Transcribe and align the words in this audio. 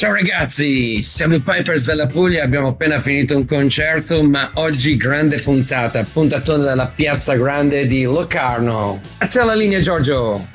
Ciao 0.00 0.14
ragazzi, 0.14 1.02
siamo 1.02 1.34
i 1.34 1.40
Pipers 1.40 1.84
della 1.84 2.06
Puglia, 2.06 2.42
abbiamo 2.42 2.68
appena 2.68 2.98
finito 3.00 3.36
un 3.36 3.44
concerto, 3.44 4.24
ma 4.24 4.50
oggi 4.54 4.96
grande 4.96 5.40
puntata, 5.40 6.02
puntatona 6.10 6.64
dalla 6.64 6.86
Piazza 6.86 7.34
Grande 7.34 7.86
di 7.86 8.04
Locarno. 8.04 8.98
A 9.18 9.26
te 9.26 9.44
la 9.44 9.54
linea 9.54 9.78
Giorgio! 9.80 10.46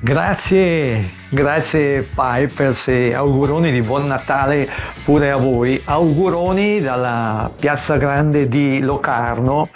Grazie, 0.00 1.10
grazie 1.30 2.02
Pipers 2.02 2.88
e 2.88 3.12
auguroni 3.12 3.70
di 3.70 3.82
buon 3.82 4.06
Natale 4.06 4.68
pure 5.04 5.30
a 5.30 5.36
voi. 5.36 5.80
Auguroni 5.84 6.80
dalla 6.80 7.50
Piazza 7.54 7.96
Grande 7.96 8.48
di 8.48 8.80
Locarno, 8.80 9.68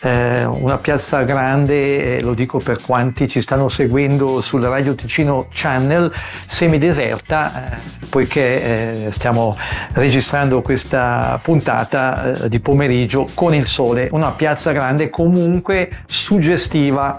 eh, 0.00 0.44
una 0.44 0.78
piazza 0.78 1.22
grande, 1.22 2.16
eh, 2.16 2.20
lo 2.22 2.34
dico 2.34 2.58
per 2.58 2.80
quanti 2.80 3.28
ci 3.28 3.40
stanno 3.40 3.68
seguendo 3.68 4.40
sul 4.40 4.62
Radio 4.62 4.94
Ticino 4.94 5.48
Channel, 5.50 6.10
semideserta, 6.46 7.74
eh, 7.74 7.78
poiché 8.08 9.06
eh, 9.06 9.12
stiamo 9.12 9.56
registrando 9.92 10.62
questa 10.62 11.38
puntata 11.42 12.44
eh, 12.44 12.48
di 12.48 12.60
pomeriggio 12.60 13.28
con 13.34 13.54
il 13.54 13.66
sole, 13.66 14.08
una 14.12 14.32
piazza 14.32 14.72
grande 14.72 15.10
comunque 15.10 16.04
suggestiva. 16.06 17.18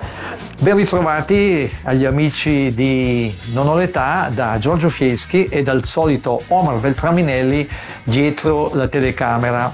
Ben 0.58 0.78
ritrovati 0.78 1.70
agli 1.84 2.06
amici 2.06 2.74
di 2.74 3.34
Non 3.52 3.68
ho 3.68 3.75
l'età 3.78 4.30
da 4.34 4.58
Giorgio 4.58 4.90
Fieschi 4.90 5.48
e 5.48 5.64
dal 5.64 5.86
solito 5.86 6.42
Omar 6.48 6.80
Beltraminelli 6.80 7.68
dietro 8.04 8.72
la 8.74 8.88
telecamera. 8.88 9.74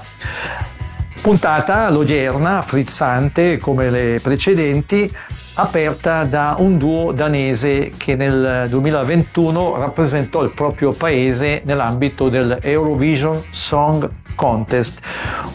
Puntata 1.20 1.88
l'odierna, 1.90 2.62
frizzante 2.62 3.58
come 3.58 3.90
le 3.90 4.20
precedenti, 4.20 5.10
aperta 5.54 6.24
da 6.24 6.56
un 6.58 6.78
duo 6.78 7.12
danese 7.12 7.92
che 7.96 8.16
nel 8.16 8.66
2021 8.68 9.76
rappresentò 9.76 10.42
il 10.42 10.52
proprio 10.52 10.92
paese 10.92 11.62
nell'ambito 11.64 12.28
del 12.28 12.58
Eurovision 12.62 13.42
Song 13.50 14.08
Contest, 14.34 15.00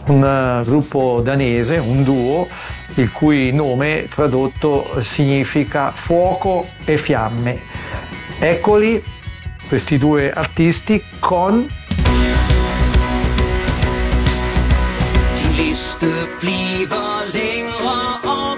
un 0.07 0.23
eh, 0.23 0.63
gruppo 0.63 1.21
danese, 1.23 1.77
un 1.77 2.03
duo 2.03 2.47
il 2.95 3.11
cui 3.11 3.51
nome 3.51 4.07
tradotto 4.07 5.01
significa 5.01 5.91
fuoco 5.91 6.65
e 6.85 6.97
fiamme. 6.97 7.86
Eccoli 8.39 9.03
questi 9.67 9.97
due 9.97 10.31
artisti 10.31 11.03
con 11.19 11.67
Die 15.35 15.49
Liste 15.55 16.07
bliver 16.39 17.33
længere 17.33 18.19
år 18.23 18.57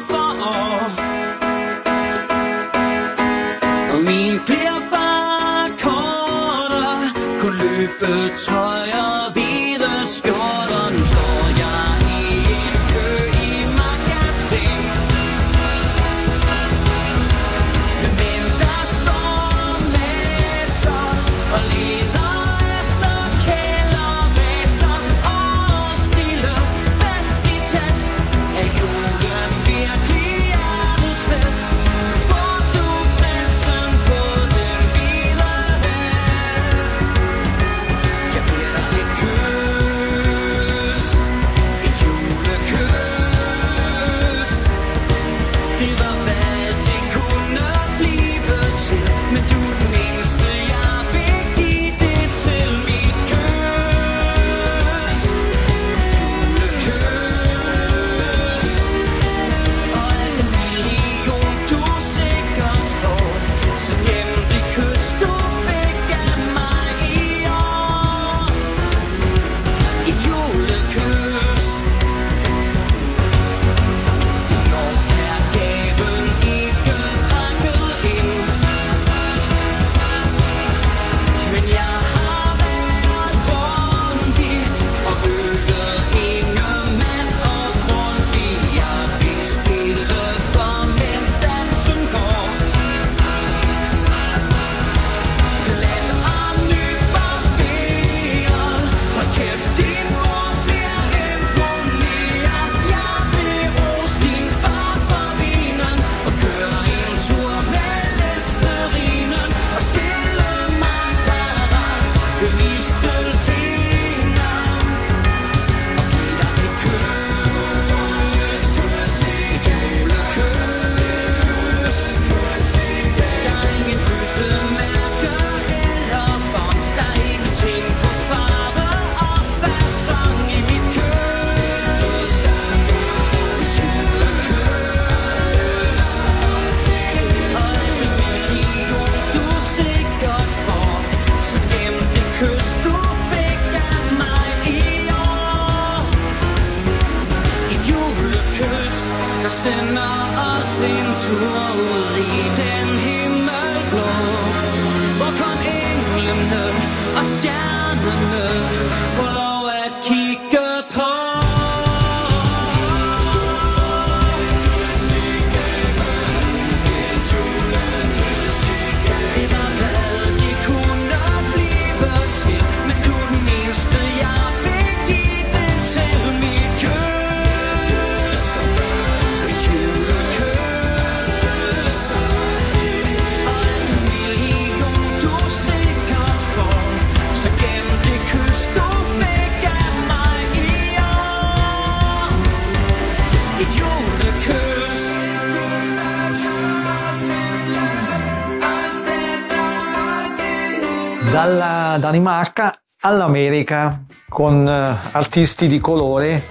all'America 203.01 204.03
con 204.27 204.67
eh, 204.67 204.97
artisti 205.11 205.67
di 205.67 205.79
colore 205.79 206.43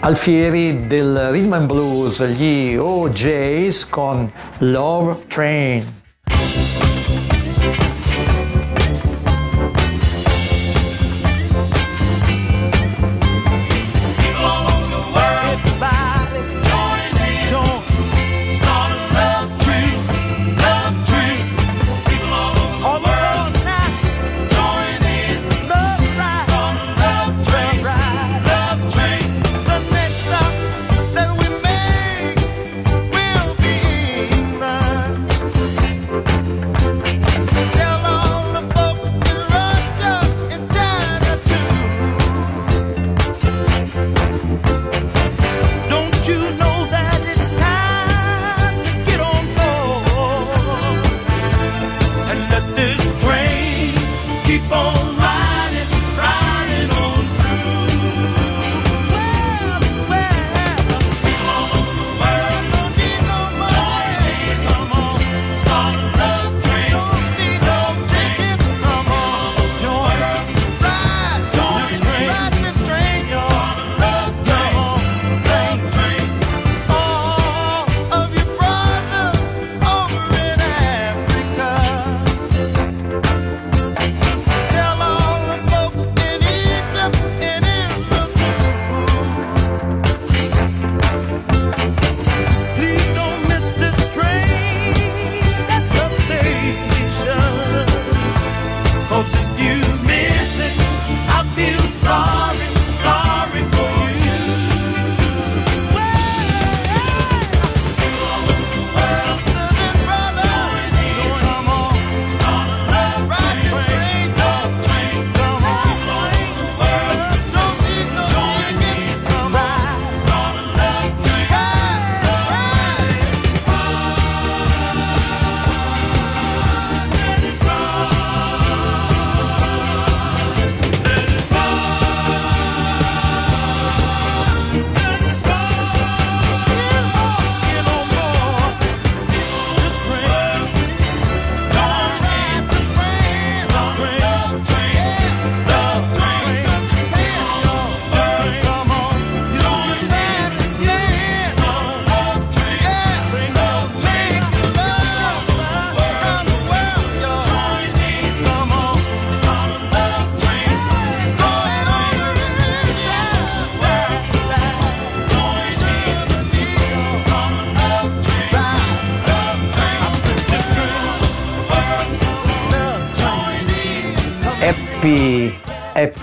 alfieri 0.00 0.86
del 0.86 1.30
rhythm 1.30 1.54
and 1.54 1.66
blues, 1.66 2.22
gli 2.24 2.76
OJs 2.76 3.88
con 3.88 4.30
Love 4.58 5.26
Train. 5.26 6.02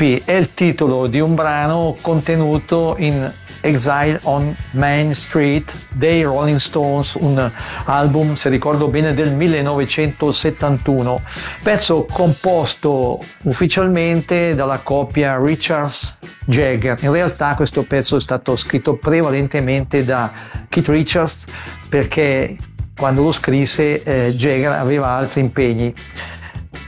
È 0.02 0.32
il 0.32 0.56
titolo 0.56 1.06
di 1.06 1.20
un 1.20 1.36
brano 1.36 1.96
contenuto 2.02 2.96
in 2.98 3.32
Exile 3.62 4.20
on 4.24 4.56
Main 4.72 5.14
Street 5.14 5.72
dei 5.92 6.24
Rolling 6.24 6.58
Stones, 6.58 7.14
un 7.14 7.52
album, 7.86 8.34
se 8.34 8.50
ricordo 8.50 8.88
bene, 8.88 9.14
del 9.14 9.32
1971. 9.32 11.22
Pezzo 11.62 12.08
composto 12.12 13.20
ufficialmente 13.44 14.56
dalla 14.56 14.80
coppia 14.80 15.38
Richards-Jagger. 15.40 16.98
In 17.04 17.12
realtà 17.12 17.54
questo 17.54 17.84
pezzo 17.84 18.16
è 18.16 18.20
stato 18.20 18.56
scritto 18.56 18.96
prevalentemente 18.96 20.04
da 20.04 20.32
Keith 20.68 20.88
Richards 20.88 21.46
perché 21.88 22.58
quando 22.98 23.22
lo 23.22 23.32
scrisse 23.32 24.02
eh, 24.02 24.32
Jagger 24.32 24.72
aveva 24.72 25.10
altri 25.10 25.42
impegni 25.42 25.94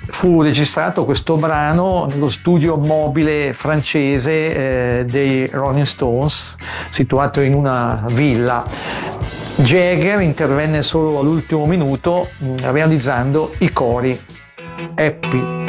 fu 0.07 0.41
registrato 0.41 1.05
questo 1.05 1.35
brano 1.35 2.07
nello 2.09 2.29
studio 2.29 2.77
mobile 2.77 3.53
francese 3.53 4.99
eh, 4.99 5.05
dei 5.05 5.47
Rolling 5.47 5.85
Stones, 5.85 6.55
situato 6.89 7.41
in 7.41 7.53
una 7.53 8.05
villa. 8.09 8.65
Jagger 9.55 10.21
intervenne 10.21 10.81
solo 10.81 11.19
all'ultimo 11.19 11.65
minuto 11.65 12.29
mh, 12.37 12.71
realizzando 12.71 13.53
i 13.59 13.71
cori 13.71 14.19
Happy. 14.95 15.62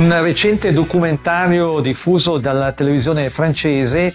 Un 0.00 0.22
recente 0.22 0.72
documentario 0.72 1.80
diffuso 1.80 2.38
dalla 2.38 2.72
televisione 2.72 3.28
francese 3.28 4.14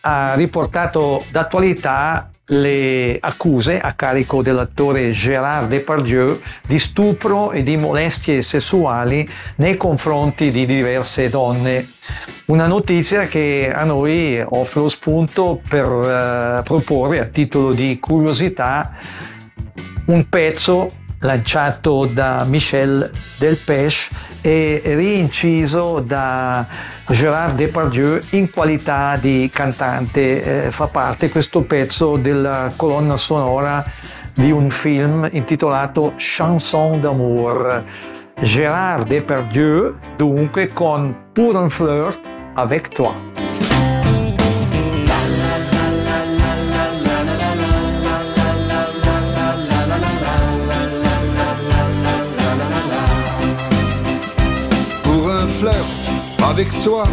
ha 0.00 0.34
riportato 0.34 1.24
d'attualità 1.30 2.28
le 2.46 3.18
accuse 3.20 3.78
a 3.78 3.92
carico 3.92 4.42
dell'attore 4.42 5.12
Gérard 5.12 5.68
Depardieu 5.68 6.40
di 6.66 6.76
stupro 6.80 7.52
e 7.52 7.62
di 7.62 7.76
molestie 7.76 8.42
sessuali 8.42 9.26
nei 9.58 9.76
confronti 9.76 10.50
di 10.50 10.66
diverse 10.66 11.28
donne. 11.28 11.88
Una 12.46 12.66
notizia 12.66 13.26
che 13.26 13.72
a 13.72 13.84
noi 13.84 14.44
offre 14.44 14.80
lo 14.80 14.88
spunto 14.88 15.62
per 15.68 15.86
eh, 15.86 16.62
proporre 16.64 17.20
a 17.20 17.26
titolo 17.26 17.72
di 17.72 18.00
curiosità 18.00 18.96
un 20.06 20.28
pezzo 20.28 20.90
lanciato 21.22 22.06
da 22.06 22.44
Michel 22.46 23.10
Delpech 23.38 24.10
e 24.40 24.82
rinciso 24.84 26.00
da 26.00 26.66
Gérard 27.08 27.56
Depardieu 27.56 28.20
in 28.30 28.50
qualità 28.50 29.16
di 29.16 29.50
cantante. 29.52 30.66
Eh, 30.66 30.70
fa 30.70 30.86
parte 30.86 31.30
questo 31.30 31.62
pezzo 31.62 32.16
della 32.16 32.72
colonna 32.76 33.16
sonora 33.16 33.84
di 34.34 34.50
un 34.50 34.70
film 34.70 35.28
intitolato 35.32 36.14
Chanson 36.16 37.00
d'amour. 37.00 37.84
Gérard 38.40 39.06
Depardieu 39.06 39.98
dunque 40.16 40.72
con 40.72 41.14
Pour 41.32 41.54
un 41.54 41.68
flirt 41.70 42.18
avec 42.54 42.88
toi. 42.88 43.14
Un 55.42 55.48
flirt 55.48 56.10
avec 56.50 56.70
toi, 56.82 57.04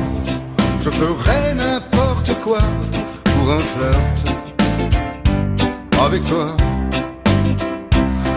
je 0.81 0.89
ferai 0.89 1.53
n'importe 1.55 2.33
quoi. 2.43 2.59
Pour 3.23 3.51
un 3.51 3.57
flirt 3.57 4.35
avec 6.05 6.21
toi, 6.23 6.55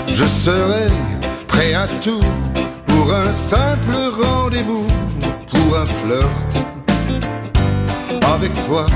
je 0.09 0.25
serai 0.25 0.89
prêt 1.47 1.75
à 1.75 1.87
tout. 2.03 2.25
Pour 2.87 3.13
un 3.13 3.33
simple 3.33 3.97
rendez-vous, 4.23 4.87
pour 5.51 5.77
un 5.77 5.87
flirt 5.87 6.53
avec 8.35 8.53
toi. 8.67 8.87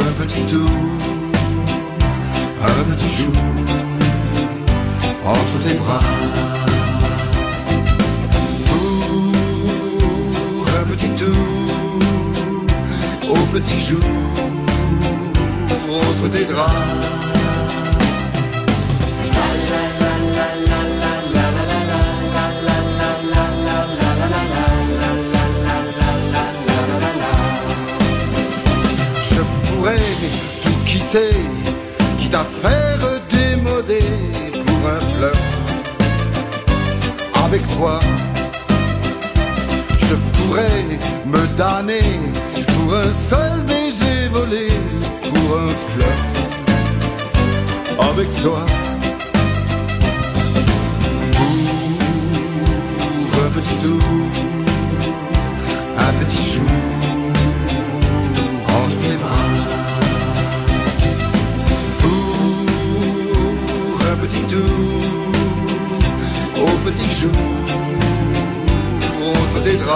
un 0.00 0.12
petit 0.22 0.42
tour, 0.42 0.70
un 2.62 2.94
petit 2.94 3.12
jour 3.16 3.87
entre 5.28 5.58
tes 5.62 5.74
bras. 5.74 6.00
Pour 10.26 10.66
un 10.80 10.84
petit 10.90 11.10
tour, 11.20 11.36
au 13.28 13.40
petit 13.52 13.78
jour 13.78 14.00
entre 15.90 16.28
tes 16.30 16.44
draps. 16.46 16.72
Je 29.30 29.42
pourrais 29.66 30.08
tout 30.62 30.78
quitter, 30.86 31.32
quitte 32.18 32.34
à 32.34 32.44
faire 32.44 32.98
avec 37.44 37.66
toi. 37.76 37.98
Je 40.08 40.14
pourrais 40.14 40.84
me 41.26 41.46
damner 41.56 42.02
pour 42.54 42.94
un 42.94 43.12
seul 43.12 43.62
baiser 43.66 44.28
volé, 44.30 44.68
pour 45.22 45.58
un 45.58 45.68
flirt 45.88 46.34
avec 48.10 48.28
toi. 48.42 48.64
Pour 53.30 53.44
un 53.44 53.50
petit 53.50 53.76
tour, 53.82 54.02
Je 69.88 69.94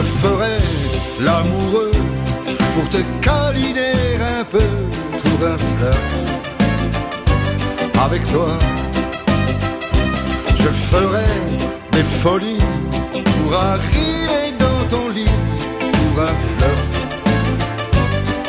ferai 0.00 0.58
l'amoureux 1.20 1.92
pour 2.74 2.88
te 2.88 2.96
câliner 3.20 4.18
un 4.40 4.44
peu 4.44 4.58
pour 5.22 5.46
un 5.46 5.56
flirt 5.56 5.98
avec 8.04 8.24
toi. 8.32 8.58
Je 10.56 10.68
ferai 10.68 11.30
des 11.92 12.02
folies 12.02 12.58
pour 13.22 13.54
arriver 13.54 14.52
dans 14.58 14.88
ton 14.88 15.08
lit 15.10 15.30
pour 15.78 16.22
un 16.22 16.53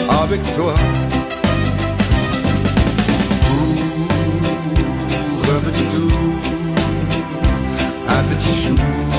avec 0.10 0.42
toi. 0.56 0.74
Pour 5.42 5.54
un 5.54 5.60
petit 5.60 5.86
tour, 5.94 6.12
un 8.08 8.24
petit 8.24 8.68
jour 8.68 9.15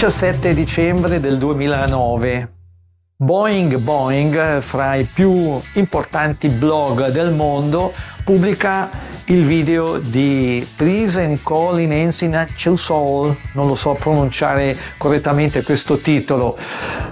17 0.00 0.54
dicembre 0.54 1.20
del 1.20 1.36
2009. 1.36 2.52
Boeing 3.16 3.76
Boeing, 3.76 4.60
fra 4.60 4.94
i 4.94 5.04
più 5.04 5.60
importanti 5.74 6.48
blog 6.48 7.10
del 7.10 7.34
mondo, 7.34 7.92
pubblica 8.24 8.88
il 9.26 9.44
video 9.44 9.98
di 9.98 10.66
Please 10.74 11.22
and 11.22 11.42
Call 11.42 11.80
in 11.80 11.92
Ensina 11.92 12.48
Soul, 12.56 13.36
non 13.52 13.66
lo 13.66 13.74
so 13.74 13.92
pronunciare 13.92 14.74
correttamente 14.96 15.62
questo 15.62 15.98
titolo, 15.98 16.56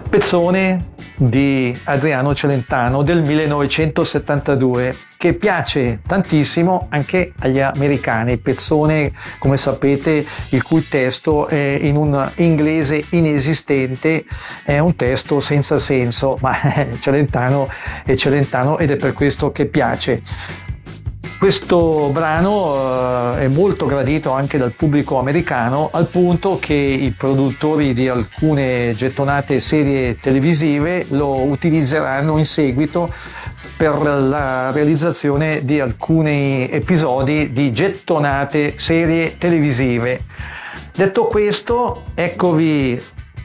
pezzone 0.09 0.97
di 1.19 1.77
Adriano 1.85 2.35
Celentano 2.35 3.03
del 3.03 3.23
1972 3.23 4.97
che 5.17 5.35
piace 5.35 6.01
tantissimo 6.07 6.87
anche 6.91 7.33
agli 7.41 7.59
americani, 7.59 8.37
pezzone 8.39 9.13
come 9.39 9.57
sapete 9.57 10.25
il 10.51 10.63
cui 10.63 10.87
testo 10.87 11.49
è 11.49 11.57
in 11.83 11.97
un 11.97 12.31
inglese 12.37 13.05
inesistente, 13.11 14.25
è 14.63 14.79
un 14.79 14.95
testo 14.95 15.41
senza 15.41 15.77
senso, 15.77 16.39
ma 16.41 16.57
Celentano 17.01 17.69
è 18.05 18.15
Celentano 18.15 18.79
ed 18.79 18.93
è 18.93 18.97
per 18.97 19.13
questo 19.13 19.51
che 19.51 19.67
piace. 19.67 20.23
Questo 21.39 22.11
brano 22.11 23.37
eh, 23.37 23.45
è 23.45 23.49
molto 23.49 23.87
gradito 23.87 24.33
anche 24.33 24.59
dal 24.59 24.73
pubblico 24.73 25.21
americano 25.21 25.89
al 25.93 26.09
punto 26.09 26.59
che 26.61 26.75
i 26.75 27.13
produttori 27.13 27.95
di 27.95 28.09
alcune 28.09 28.93
gettonate 28.97 29.61
serie 29.61 30.19
televisive 30.19 31.07
lo 31.11 31.43
utilizzeranno 31.43 32.39
in 32.39 32.45
seguito 32.45 33.15
per 33.77 33.95
la 34.03 34.73
realizzazione 34.73 35.65
di 35.65 35.79
alcuni 35.79 36.69
episodi 36.69 37.53
di 37.53 37.73
gettonate 37.73 38.77
serie 38.77 39.39
televisive. 39.39 40.21
Detto 40.93 41.27
questo, 41.27 42.07
eccovi 42.15 43.01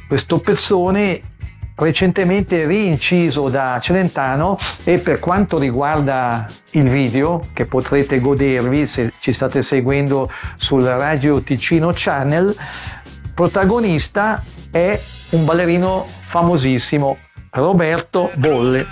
questo 0.07 0.39
pezzone 0.39 1.32
recentemente 1.75 2.65
rinciso 2.65 3.49
da 3.49 3.79
Celentano 3.81 4.57
e 4.83 4.99
per 4.99 5.19
quanto 5.19 5.57
riguarda 5.57 6.47
il 6.71 6.87
video 6.87 7.47
che 7.53 7.65
potrete 7.65 8.19
godervi 8.19 8.85
se 8.85 9.11
ci 9.19 9.33
state 9.33 9.61
seguendo 9.61 10.31
sul 10.55 10.83
Radio 10.83 11.41
Ticino 11.41 11.91
Channel, 11.93 12.55
protagonista 13.33 14.43
è 14.71 14.99
un 15.31 15.45
ballerino 15.45 16.05
famosissimo 16.21 17.17
Roberto 17.51 18.31
Bolle. 18.35 18.87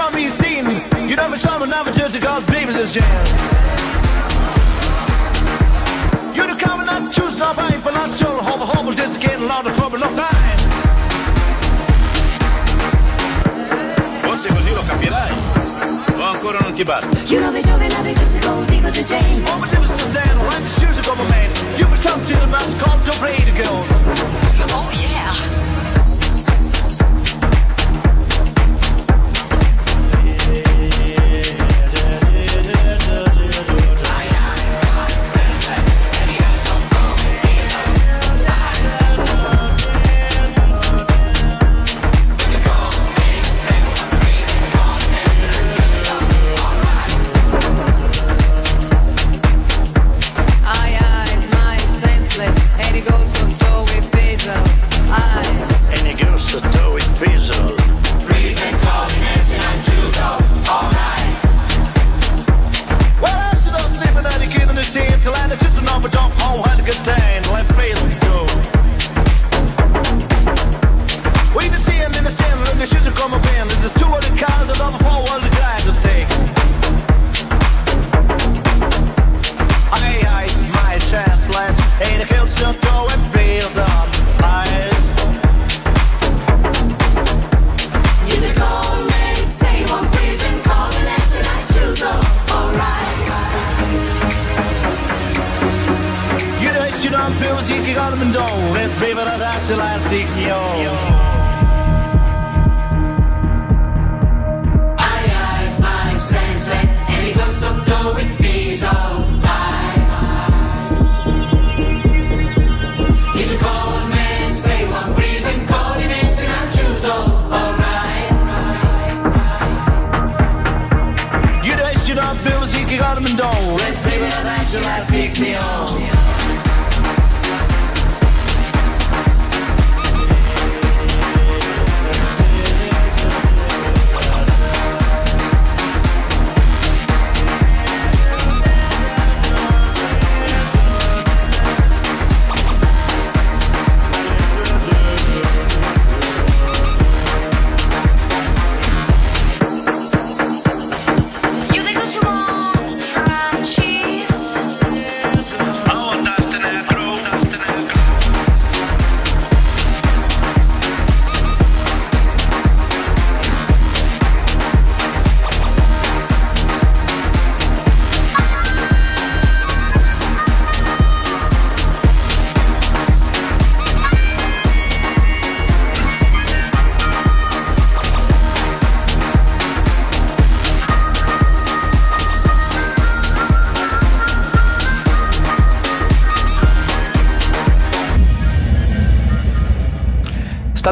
from 0.00 0.16
East 0.18 0.40
Eden. 0.40 0.80
You 1.08 1.16
know 1.16 1.28
me, 1.28 1.36
son, 1.36 1.60
but 1.60 1.68
now 1.68 1.84
my 1.84 1.92
church 1.92 2.14
of 2.16 2.22
God's 2.22 2.48
is 2.48 2.94
jam. 2.94 3.04
You 6.36 6.44
the 6.48 6.56
and 6.56 6.86
not 6.86 7.12
choose, 7.12 7.36
not 7.38 7.56
fine, 7.56 7.80
but 7.84 7.92
not 7.92 8.08
sure. 8.08 8.40
Hover, 8.48 8.64
hover, 8.72 8.94
just 8.94 9.20
getting 9.20 9.46
louder, 9.46 9.72
trouble, 9.76 9.98
no 9.98 10.08
time. 10.16 10.58
Forse 14.22 14.48
così 14.48 14.72
lo 14.72 14.82
capirai, 14.88 15.32
o 16.16 16.24
ancora 16.32 16.58
non 16.60 16.72
ti 16.72 16.84
basta. 16.84 17.16
You 17.26 17.40
know 17.40 17.52
the 17.52 17.60
joy, 17.60 17.86
love 17.96 18.08
it, 18.10 18.16
just 18.16 18.40
go 18.40 18.64
deep 18.70 18.82
with 18.82 18.94
the 18.94 19.04
chain. 19.04 19.44
All 19.48 19.58
my 19.58 19.68
difference 19.68 20.00
is 20.00 20.12
then, 20.16 20.34
like 20.48 20.62
the 20.64 20.72
shoes 20.80 20.98
of 20.98 21.20
a 21.20 21.26
man. 21.28 21.48
You 21.76 21.84
could 21.90 22.02
come 22.06 22.20
to 22.24 22.34
the 22.42 22.48
mountain, 22.48 22.78
call 22.78 22.96
to 23.04 23.12
pray 23.20 23.36
to 23.36 23.52
girls. 23.52 23.88
Oh 24.72 24.88
yeah. 24.96 25.69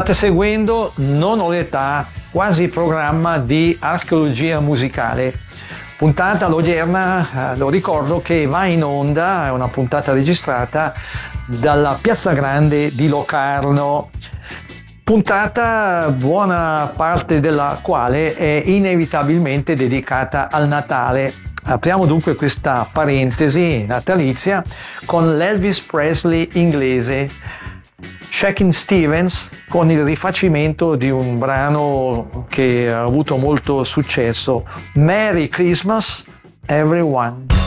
State 0.09 0.13
seguendo 0.13 0.91
Non 0.95 1.39
ho 1.39 1.49
l'età, 1.49 2.07
quasi 2.31 2.67
programma 2.67 3.37
di 3.37 3.77
archeologia 3.79 4.59
musicale. 4.59 5.41
Puntata 5.97 6.47
l'odierna, 6.47 7.53
eh, 7.53 7.57
lo 7.57 7.69
ricordo 7.69 8.19
che 8.19 8.47
va 8.47 8.65
in 8.65 8.83
onda, 8.83 9.45
è 9.45 9.51
una 9.51 9.67
puntata 9.67 10.11
registrata 10.11 10.93
dalla 11.45 11.97
Piazza 12.01 12.33
Grande 12.33 12.95
di 12.95 13.07
Locarno. 13.07 14.09
Puntata 15.03 16.09
buona 16.09 16.91
parte 16.95 17.39
della 17.39 17.77
quale 17.81 18.33
è 18.33 18.63
inevitabilmente 18.65 19.75
dedicata 19.75 20.49
al 20.49 20.67
Natale. 20.67 21.31
Apriamo 21.65 22.07
dunque 22.07 22.33
questa 22.33 22.89
parentesi 22.91 23.85
natalizia 23.85 24.63
con 25.05 25.37
l'Elvis 25.37 25.81
Presley 25.81 26.49
inglese. 26.53 27.29
Shakin' 28.39 28.71
Stevens 28.71 29.49
con 29.67 29.91
il 29.91 30.01
rifacimento 30.05 30.95
di 30.95 31.09
un 31.09 31.37
brano 31.37 32.45
che 32.47 32.89
ha 32.89 33.01
avuto 33.01 33.35
molto 33.35 33.83
successo, 33.83 34.65
Merry 34.93 35.49
Christmas 35.49 36.23
Everyone. 36.65 37.58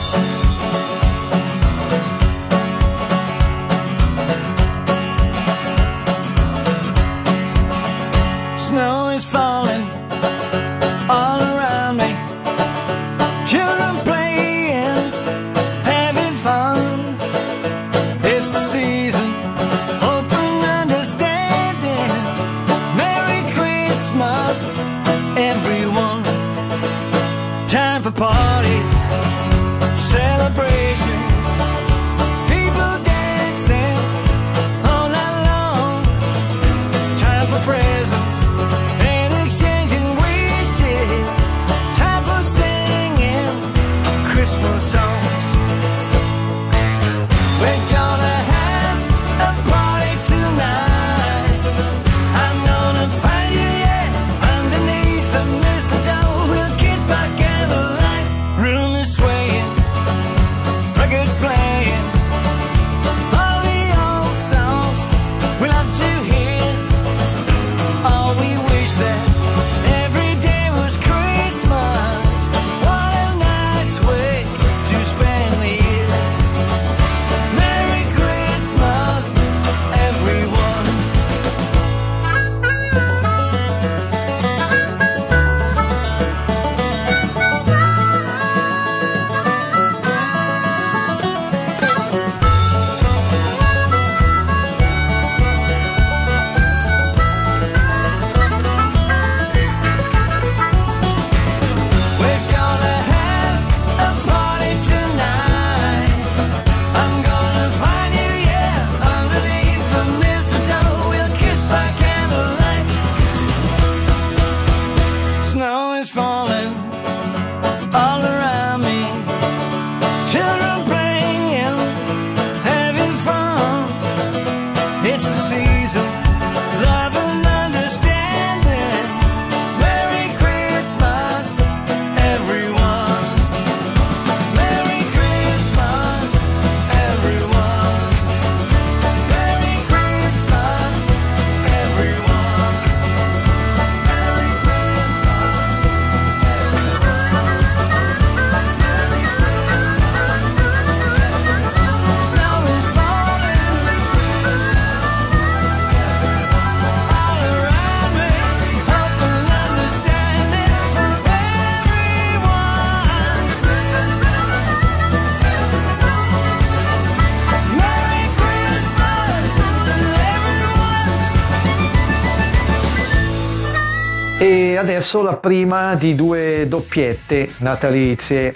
perso 175.03 175.21
la 175.21 175.35
prima 175.35 175.95
di 175.95 176.15
due 176.15 176.65
doppiette 176.65 177.55
natalizie. 177.57 178.55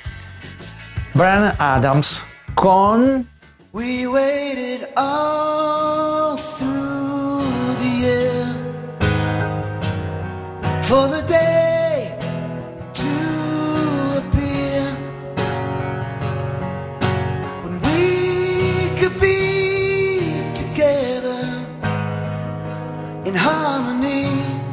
Brian 1.12 1.54
Adams 1.58 2.24
con 2.54 3.28
We 3.72 4.08
waited 4.08 4.88
all 4.96 6.38
through 6.38 7.44
the 7.82 7.90
year 8.00 8.56
for 10.84 11.10
the 11.10 11.22
day 11.28 12.18
to 12.94 13.10
appear 14.16 14.96
when 17.64 17.78
we 17.82 18.90
could 18.98 19.20
be 19.20 20.50
together 20.54 21.44
in 23.26 23.36
harmony. 23.36 24.67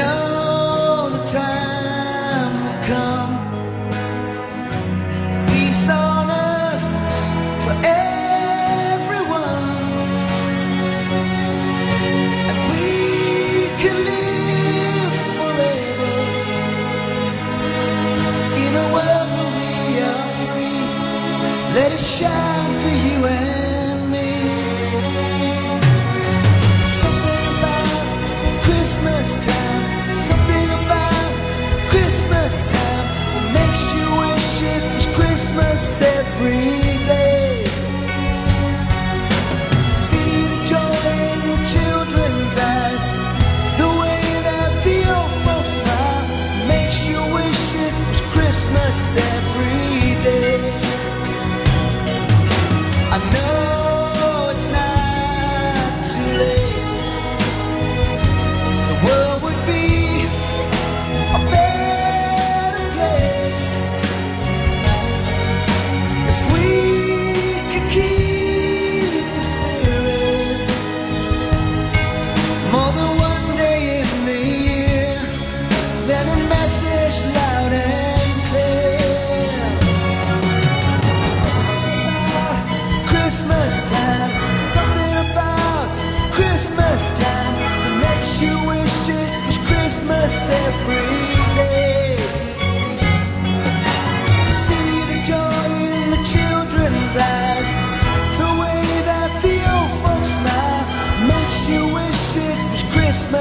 know 0.00 1.10
the 1.16 1.22
time 1.40 2.52
will 2.64 2.80
come. 2.92 3.34
Peace 5.48 5.88
on 5.90 6.26
earth 6.30 6.86
for 7.64 7.74
everyone. 7.84 9.78
And 12.50 12.60
we 12.72 12.88
can 13.82 13.96
live 14.10 15.16
forever 15.38 16.12
in 18.64 18.72
a 18.84 18.86
world 18.94 19.30
where 19.38 19.52
we 19.60 19.72
are 20.10 20.28
free. 20.40 20.82
Let 21.76 21.92
it 21.92 22.00
shine. 22.00 22.49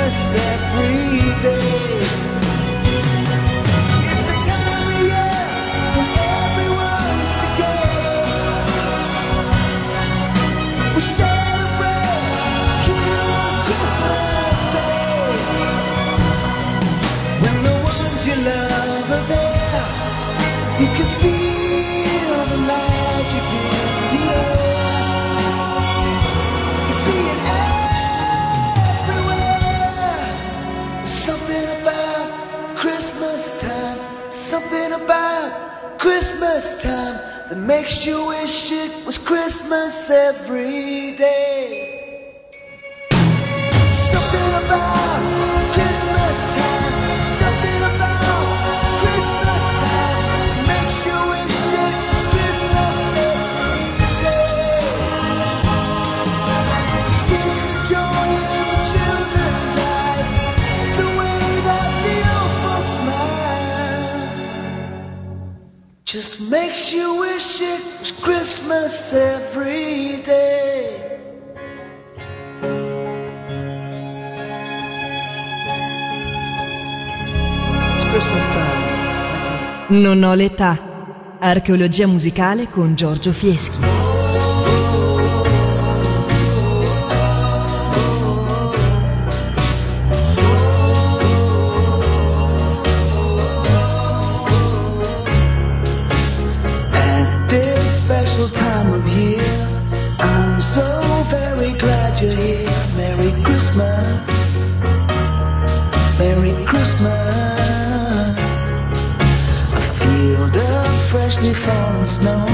this 0.10 0.36
every 0.36 1.42
day. 1.42 2.29
Christmas 36.40 36.84
time 36.84 37.50
that 37.50 37.58
makes 37.58 38.06
you 38.06 38.28
wish 38.28 38.72
it 38.72 39.06
was 39.06 39.18
Christmas 39.18 40.10
every 40.10 41.14
day. 41.18 41.89
makes 66.50 66.92
you 66.92 67.20
wish 67.20 67.62
it 67.62 67.82
was 68.00 68.12
Christmas 68.12 69.14
every 69.14 70.22
day. 70.24 71.20
It's 77.94 78.06
Christmas 78.12 78.46
time. 78.48 80.00
Non 80.02 80.24
ho 80.24 80.34
l'età. 80.34 80.78
Archeologia 81.40 82.08
musicale 82.08 82.68
con 82.70 82.96
Giorgio 82.96 83.32
Fieschi. 83.32 84.09
Christmas. 103.70 104.28
Merry 106.18 106.66
Christmas. 106.66 107.12
A 109.74 109.82
field 110.00 110.58
of 110.58 111.02
freshly 111.04 111.54
snow. 112.08 112.48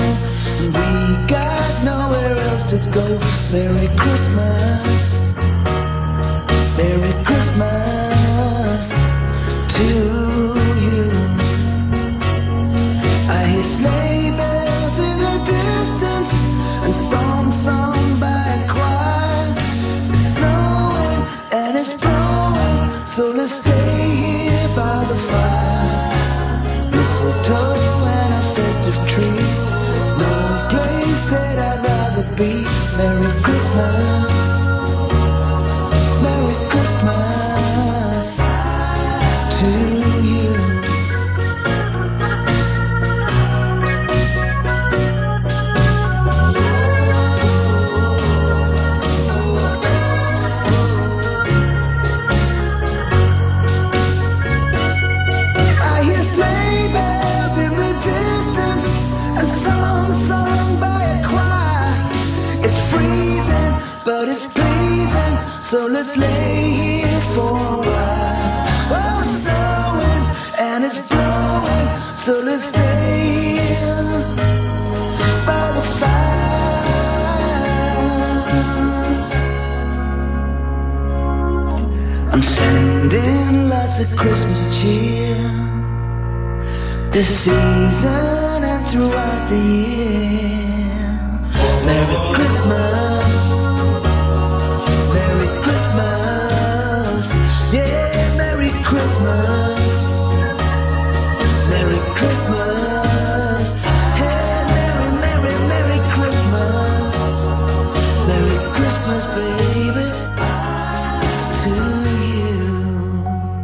We 0.59 1.27
got 1.29 1.83
nowhere 1.85 2.37
else 2.49 2.63
to 2.71 2.89
go. 2.91 3.07
Merry 3.49 3.87
Christmas. 3.95 5.33
Merry 6.75 7.23
Christmas 7.23 8.91
to 9.69 10.24
Let's 66.05 66.17
lay 66.17 66.69
here 66.69 67.21
for 67.33 67.49
a 67.49 67.77
while. 67.81 68.65
Oh, 68.93 69.21
it's 69.23 69.41
snowing 69.41 70.23
and 70.59 70.85
it's 70.85 70.99
blowing. 71.09 71.87
So 72.15 72.31
let's 72.45 72.65
stay 72.65 73.57
here 73.57 74.13
by 75.49 75.71
the 75.77 75.81
fire. 75.97 76.21
I'm 82.33 82.43
sending 82.43 83.69
lots 83.69 83.99
of 83.99 84.15
Christmas 84.15 84.79
cheer 84.79 85.35
this 87.09 87.45
season 87.45 88.63
and 88.63 88.85
throughout 88.85 89.49
the 89.49 89.57
year. 89.57 91.09
Merry 91.83 92.35
Christmas. 92.35 93.14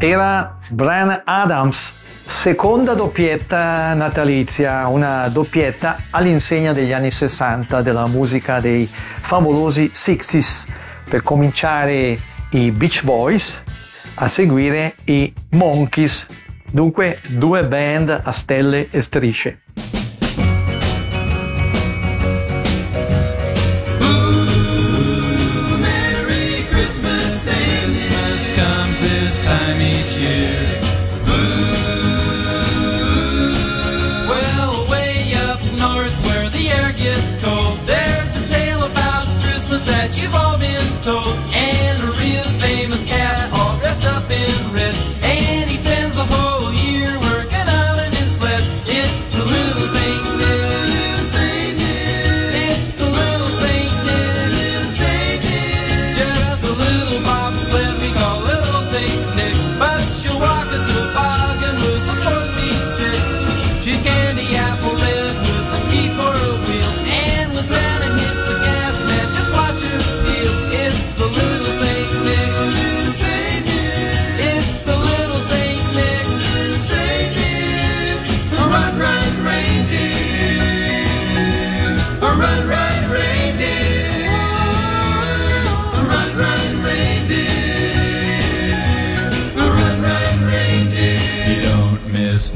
Era 0.03 0.57
Brian 0.69 1.21
Adams, 1.25 1.93
seconda 2.25 2.95
doppietta 2.95 3.93
natalizia, 3.93 4.87
una 4.87 5.27
doppietta 5.27 6.05
all'insegna 6.09 6.73
degli 6.73 6.91
anni 6.91 7.11
60 7.11 7.83
della 7.83 8.07
musica 8.07 8.59
dei 8.59 8.89
favolosi 8.91 9.91
60s. 9.93 10.65
Per 11.07 11.21
cominciare 11.21 12.19
i 12.49 12.71
Beach 12.71 13.03
Boys, 13.03 13.61
a 14.15 14.27
seguire 14.27 14.95
i 15.05 15.31
Monkeys, 15.51 16.25
dunque 16.71 17.19
due 17.27 17.63
band 17.63 18.21
a 18.23 18.31
stelle 18.31 18.87
e 18.89 19.03
strisce. 19.03 19.61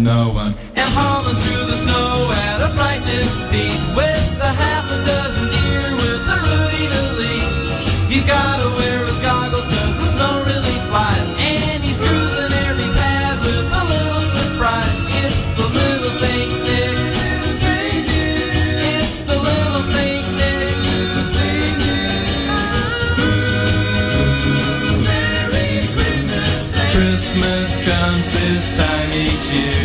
No 0.06 0.30
one. 0.30 0.54
Uh, 0.54 0.78
and 0.78 0.90
hauling 0.94 1.34
through 1.34 1.66
the 1.66 1.78
snow 1.82 2.30
at 2.46 2.62
a 2.62 2.70
frightening 2.78 3.26
speed 3.42 3.82
with 3.98 4.38
a 4.38 4.54
half 4.54 4.86
a 4.94 4.98
dozen 5.02 5.50
deer 5.50 5.82
with 5.98 6.22
a 6.30 6.38
Rudy 6.46 6.86
to 6.94 7.02
lead. 7.18 7.50
He's 8.06 8.22
gotta 8.22 8.70
wear 8.78 9.02
his 9.10 9.18
goggles 9.26 9.66
cause 9.66 9.98
the 9.98 10.10
snow 10.14 10.46
really 10.46 10.78
flies. 10.94 11.26
And 11.42 11.82
he's 11.82 11.98
cruising 11.98 12.54
every 12.70 12.86
pad 12.94 13.42
with 13.42 13.66
a 13.66 13.84
little 13.90 14.26
surprise. 14.30 14.94
It's 15.26 15.42
the 15.58 15.68
little 15.74 16.14
Saint 16.22 16.54
Nick. 16.62 17.02
It's 19.02 19.26
the 19.26 19.38
little 19.42 19.86
Saint 19.90 20.26
Nick. 20.38 20.70
Merry 25.02 25.90
Christmas. 25.98 26.62
Christmas 26.94 27.70
comes 27.82 28.26
this 28.38 28.70
time 28.78 29.10
each 29.18 29.50
year. 29.50 29.85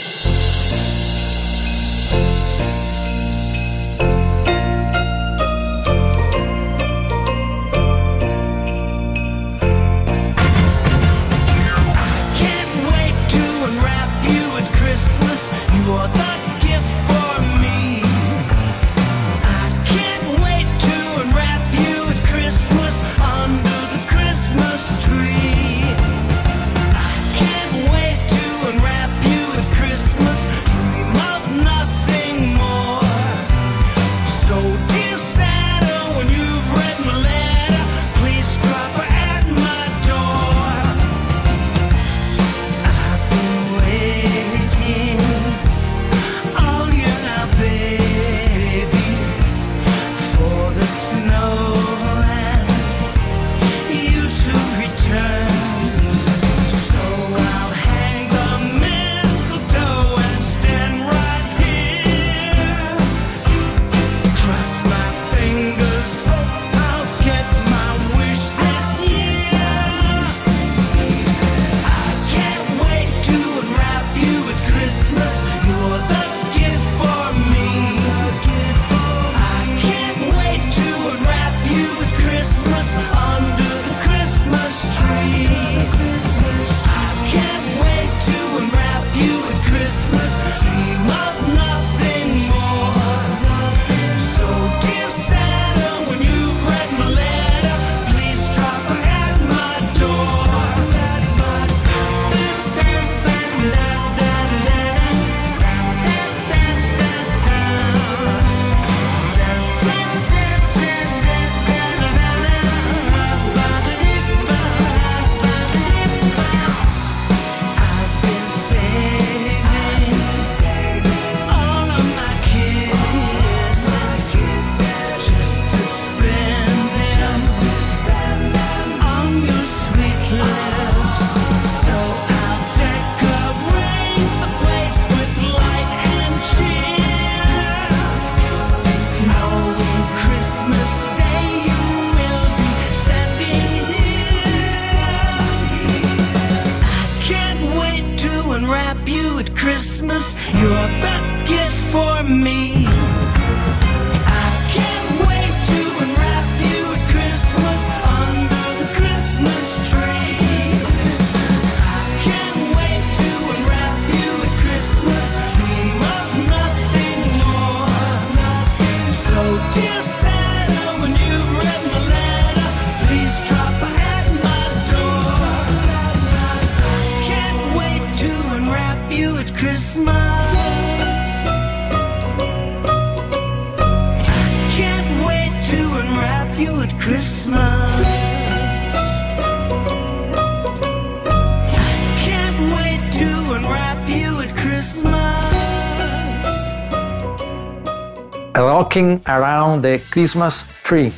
Walking 198.91 199.21
Around 199.23 199.83
the 199.83 200.01
Christmas 200.09 200.65
Tree. 200.81 201.09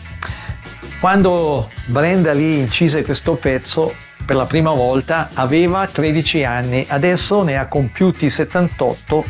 Quando 1.00 1.72
Brenda 1.88 2.32
Lee 2.32 2.60
incise 2.60 3.02
questo 3.02 3.34
pezzo 3.34 3.96
per 4.24 4.36
la 4.36 4.46
prima 4.46 4.70
volta 4.70 5.30
aveva 5.34 5.88
13 5.88 6.44
anni, 6.44 6.86
adesso 6.88 7.42
ne 7.42 7.58
ha 7.58 7.66
compiuti 7.68 8.30
78 8.30 9.26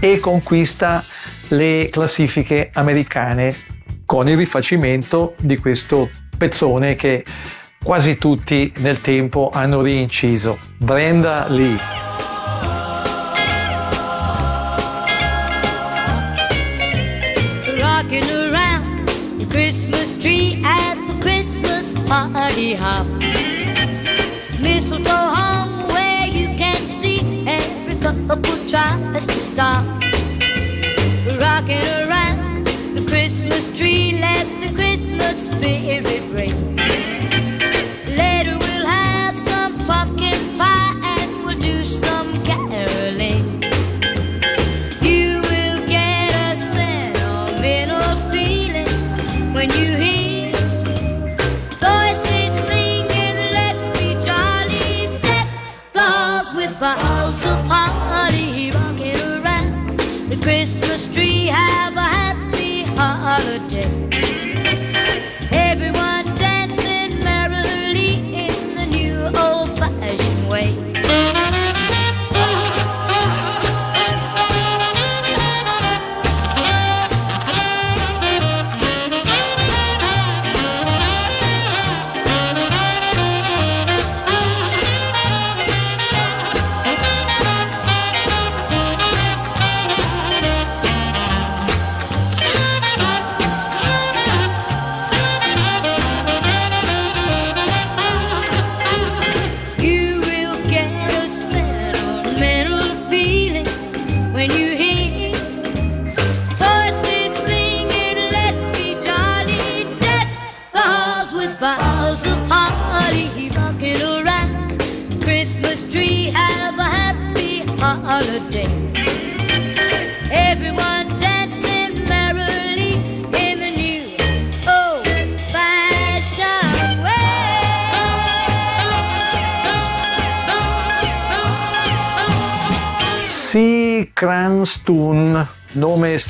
e 0.00 0.18
conquista 0.18 1.04
le 1.50 1.88
classifiche 1.92 2.70
americane 2.72 3.54
con 4.04 4.26
il 4.26 4.36
rifacimento 4.36 5.36
di 5.38 5.56
questo 5.58 6.10
pezzone 6.36 6.96
che 6.96 7.24
quasi 7.80 8.18
tutti 8.18 8.72
nel 8.78 9.00
tempo 9.00 9.50
hanno 9.54 9.80
rinciso. 9.80 10.58
Brenda 10.76 11.46
Lee. 11.48 12.25
party 22.06 22.74
hop. 22.74 23.06
Mistletoe 24.60 25.10
hung 25.10 25.88
where 25.88 26.26
you 26.28 26.46
can 26.56 26.86
see 26.86 27.44
every 27.46 27.98
couple 28.00 28.56
tries 28.68 29.26
to 29.26 29.40
stop. 29.40 29.84
Rocking 31.40 31.86
around 32.02 32.66
the 32.96 33.04
Christmas 33.08 33.66
tree, 33.76 34.18
let 34.20 34.46
the 34.60 34.72
Christmas 34.74 35.50
spirit 35.50 36.22
ring. 36.30 36.75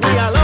me 0.00 0.18
alive. 0.18 0.37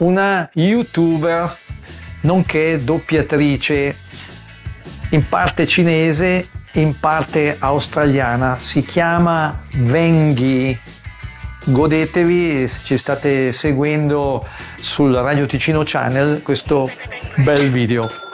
una 0.00 0.48
youtuber 0.54 1.56
nonché 2.22 2.82
doppiatrice 2.82 3.96
in 5.10 5.28
parte 5.28 5.66
cinese 5.66 6.48
in 6.74 6.98
parte 6.98 7.56
australiana. 7.58 8.58
Si 8.58 8.82
chiama 8.82 9.64
Venghi 9.72 10.78
godetevi 11.64 12.66
se 12.66 12.80
ci 12.82 12.96
state 12.96 13.52
seguendo 13.52 14.46
sul 14.80 15.12
Radio 15.12 15.46
Ticino 15.46 15.82
Channel 15.84 16.42
questo 16.42 16.90
bel 17.36 17.68
video. 17.68 18.29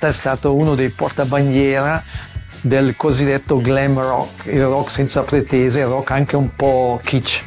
80 0.00 0.08
è 0.08 0.12
stato 0.12 0.54
uno 0.54 0.74
dei 0.74 0.88
portabandiera 0.88 2.02
del 2.62 2.96
cosiddetto 2.96 3.60
glam 3.60 3.98
rock, 3.98 4.46
il 4.46 4.64
rock 4.64 4.90
senza 4.90 5.22
pretese, 5.22 5.80
il 5.80 5.86
rock 5.86 6.10
anche 6.10 6.36
un 6.36 6.54
po' 6.56 6.98
kitsch. 7.02 7.44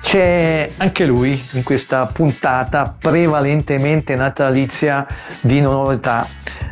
C'è 0.00 0.70
anche 0.78 1.04
lui 1.04 1.40
in 1.52 1.62
questa 1.62 2.06
puntata 2.06 2.94
prevalentemente 2.98 4.16
natalizia 4.16 5.06
di 5.40 5.60
non 5.60 5.72
novità, 5.74 6.26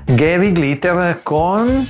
Gary 0.05 0.53
Glitter 0.53 1.21
con 1.23 1.87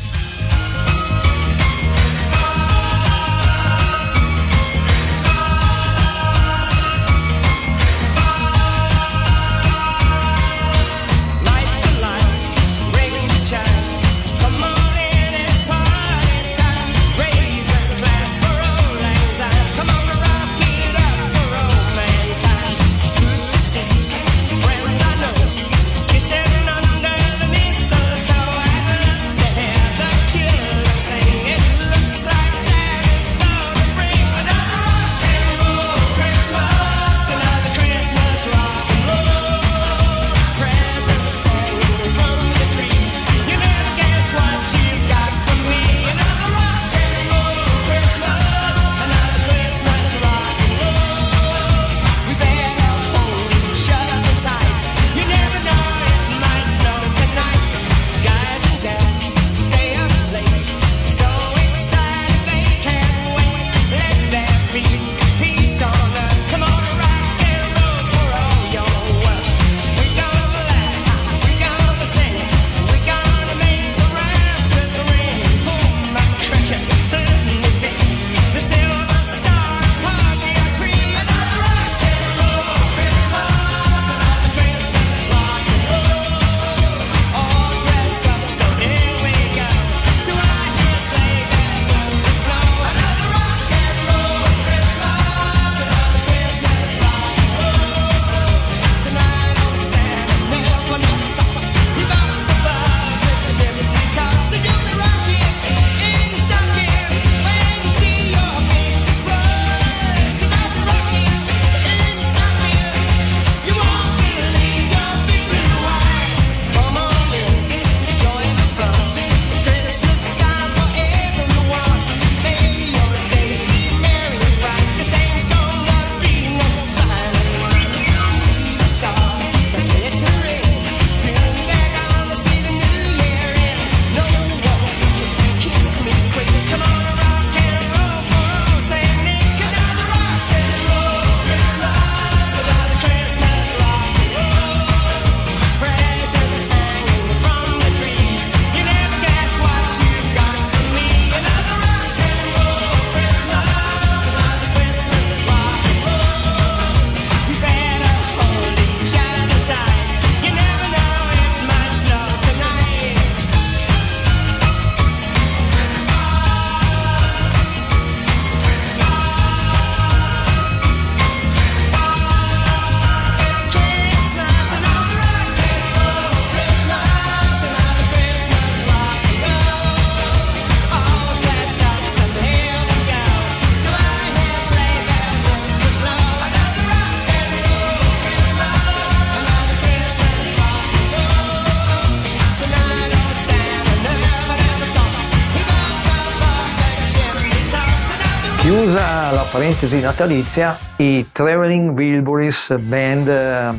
parentesi 199.81 200.01
natalizia, 200.01 200.78
i 200.97 201.28
Traveling 201.33 201.97
Wilburys 201.97 202.76
Band 202.81 203.28
eh, 203.28 203.70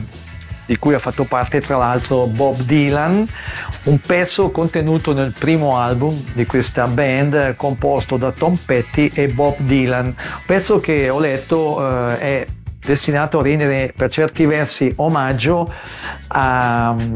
di 0.65 0.75
cui 0.77 0.95
ha 0.95 0.99
fatto 0.99 1.25
parte 1.25 1.61
tra 1.61 1.77
l'altro 1.77 2.25
Bob 2.25 2.59
Dylan, 2.61 3.27
un 3.83 3.99
pezzo 3.99 4.49
contenuto 4.49 5.13
nel 5.13 5.31
primo 5.37 5.77
album 5.77 6.19
di 6.33 6.47
questa 6.47 6.87
band 6.87 7.55
composto 7.55 8.17
da 8.17 8.31
Tom 8.31 8.55
Petty 8.55 9.11
e 9.13 9.27
Bob 9.27 9.57
Dylan, 9.59 10.15
pezzo 10.47 10.79
che 10.79 11.07
ho 11.07 11.19
letto 11.19 11.77
eh, 11.79 12.17
è 12.17 12.47
destinato 12.83 13.37
a 13.37 13.43
rendere 13.43 13.93
per 13.95 14.09
certi 14.09 14.47
versi 14.47 14.91
omaggio 14.95 15.71
a 16.29 16.95
mm, 16.99 17.15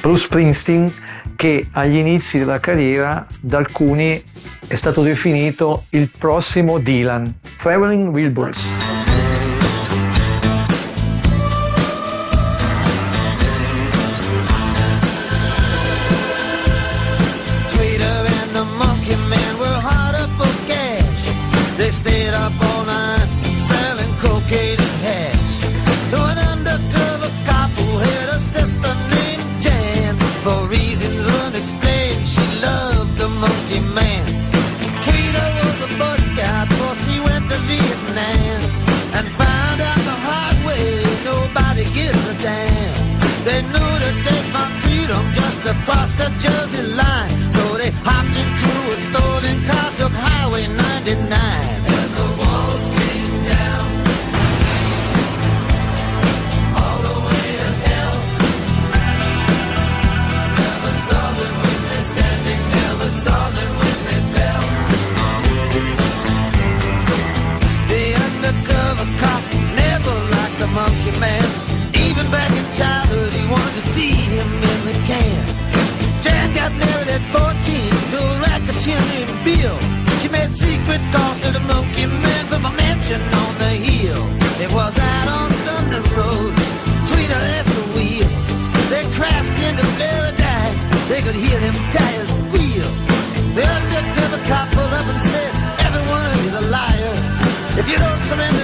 Bruce 0.00 0.22
Springsteen 0.22 0.90
che 1.36 1.68
agli 1.72 1.96
inizi 1.96 2.38
della 2.38 2.60
carriera 2.60 3.26
da 3.40 3.58
alcuni 3.58 4.22
è 4.66 4.74
stato 4.74 5.02
definito 5.02 5.84
il 5.90 6.08
prossimo 6.08 6.78
Dylan. 6.78 7.42
traveling 7.64 8.12
wheelbarrows. 8.12 8.83
mansion 83.04 83.22
on 83.34 83.58
the 83.58 83.72
hill. 83.84 84.24
It 84.64 84.72
was 84.72 84.98
out 84.98 85.28
on 85.28 85.50
Thunder 85.66 86.02
Road. 86.16 86.54
Tweeter 87.08 87.40
left 87.52 87.68
the 87.68 87.84
wheel. 87.96 88.28
They 88.88 89.04
crashed 89.12 89.58
into 89.68 89.84
paradise. 89.98 90.88
They 91.08 91.20
could 91.20 91.34
hear 91.34 91.58
them 91.60 91.74
tires 91.92 92.28
squeal. 92.40 92.88
The 93.56 93.64
undercover 93.76 94.40
cop 94.48 94.68
pulled 94.72 94.92
up 94.92 95.06
and 95.06 95.20
said, 95.20 95.52
Everyone 95.86 96.30
is 96.46 96.54
a 96.54 96.64
liar. 96.70 97.14
If 97.78 97.88
you 97.90 97.98
don't 97.98 98.20
surrender. 98.22 98.63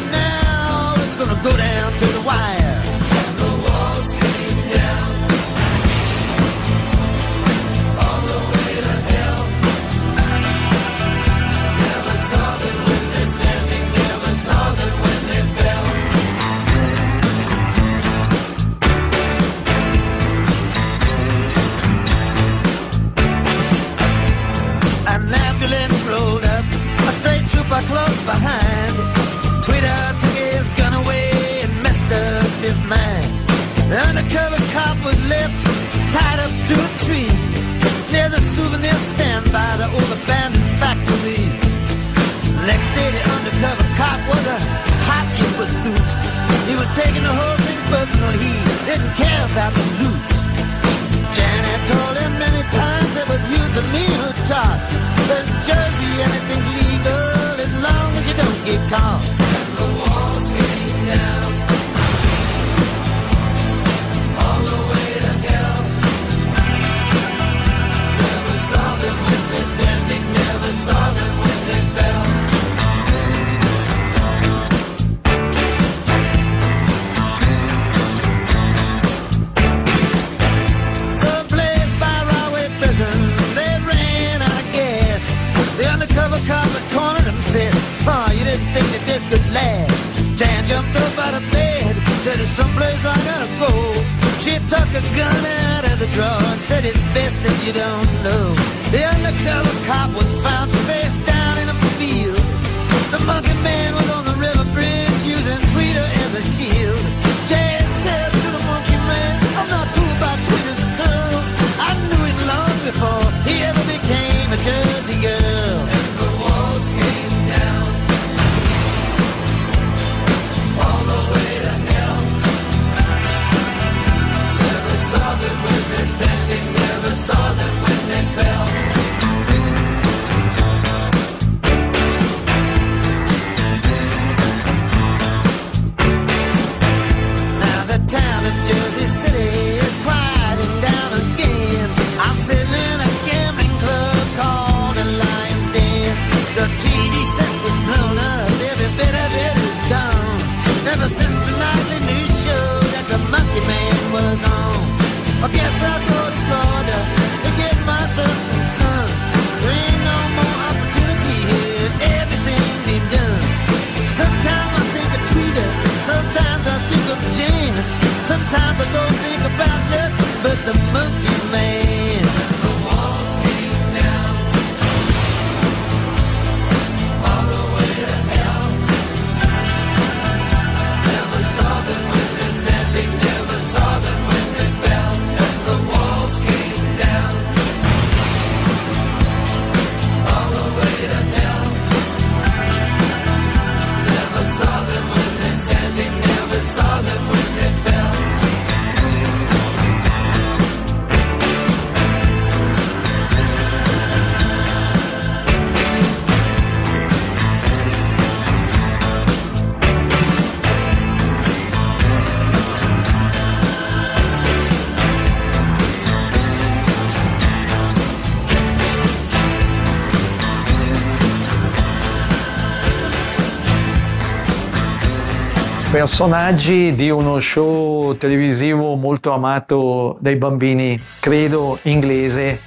Personaggi 225.91 226.95
di 226.95 227.11
uno 227.11 227.41
show 227.41 228.17
televisivo 228.17 228.95
molto 228.95 229.33
amato 229.33 230.17
dai 230.21 230.37
bambini, 230.37 231.01
credo 231.19 231.81
inglese, 231.83 232.61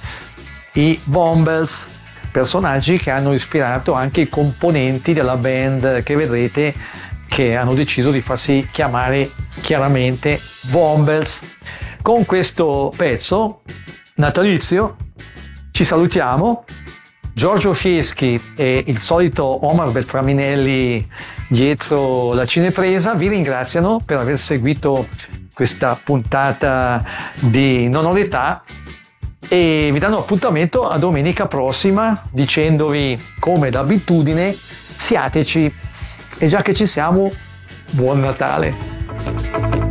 i 0.74 1.00
Wombles, 1.06 1.88
personaggi 2.30 2.98
che 2.98 3.10
hanno 3.10 3.32
ispirato 3.32 3.94
anche 3.94 4.22
i 4.22 4.28
componenti 4.28 5.14
della 5.14 5.36
band 5.36 6.02
che 6.02 6.16
vedrete 6.16 6.74
che 7.26 7.56
hanno 7.56 7.72
deciso 7.72 8.10
di 8.10 8.20
farsi 8.20 8.68
chiamare 8.70 9.30
chiaramente 9.62 10.38
Wombles. 10.70 11.40
Con 12.02 12.26
questo 12.26 12.92
pezzo 12.94 13.62
natalizio 14.16 14.96
ci 15.70 15.84
salutiamo. 15.84 16.64
Giorgio 17.34 17.74
Fieschi 17.74 18.40
e 18.54 18.84
il 18.86 19.00
solito 19.00 19.66
Omar 19.66 19.90
Beltraminelli 19.90 21.06
dietro 21.48 22.32
la 22.32 22.46
cinepresa 22.46 23.14
vi 23.14 23.26
ringraziano 23.26 24.00
per 24.04 24.18
aver 24.18 24.38
seguito 24.38 25.08
questa 25.52 25.98
puntata 26.02 27.04
di 27.40 27.88
Non 27.88 28.06
ho 28.06 28.12
l'età 28.12 28.62
e 29.48 29.90
vi 29.92 29.98
danno 29.98 30.18
appuntamento 30.18 30.88
a 30.88 30.96
domenica 30.96 31.48
prossima 31.48 32.24
dicendovi 32.30 33.20
come 33.40 33.68
d'abitudine 33.68 34.56
siateci. 34.96 35.74
E 36.38 36.46
già 36.46 36.62
che 36.62 36.72
ci 36.72 36.86
siamo 36.86 37.32
buon 37.90 38.20
Natale 38.20 39.83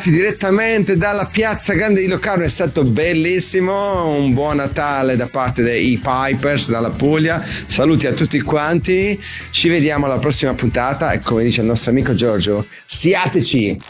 ragazzi, 0.00 0.10
direttamente 0.10 0.96
dalla 0.96 1.26
piazza 1.26 1.74
grande 1.74 2.00
di 2.00 2.06
Locarno, 2.06 2.42
è 2.42 2.48
stato 2.48 2.84
bellissimo, 2.84 4.08
un 4.08 4.32
buon 4.32 4.56
Natale 4.56 5.14
da 5.14 5.26
parte 5.26 5.62
dei 5.62 6.00
Pipers 6.02 6.70
dalla 6.70 6.90
Puglia, 6.90 7.44
saluti 7.66 8.06
a 8.06 8.12
tutti 8.12 8.40
quanti, 8.40 9.20
ci 9.50 9.68
vediamo 9.68 10.06
alla 10.06 10.18
prossima 10.18 10.54
puntata 10.54 11.12
e 11.12 11.20
come 11.20 11.42
dice 11.42 11.60
il 11.60 11.66
nostro 11.66 11.90
amico 11.90 12.14
Giorgio, 12.14 12.66
siateci! 12.86 13.89